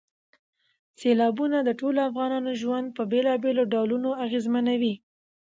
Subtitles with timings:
[0.99, 4.93] سیلابونه د ټولو افغانانو ژوند په بېلابېلو ډولونو اغېزمنوي.